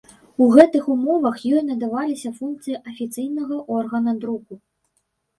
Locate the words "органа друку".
3.77-4.53